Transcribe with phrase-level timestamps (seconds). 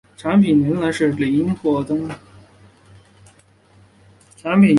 [0.17, 2.07] 产物仍然是邻或对羟基
[4.41, 4.69] 芳酮。